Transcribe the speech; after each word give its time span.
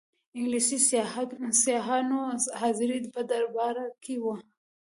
انګلیسي 0.37 0.77
سیاحانو 1.65 2.19
حاضري 2.59 2.97
په 3.13 3.21
دربار 3.31 3.75
کې 4.03 4.15
وه. 4.23 4.35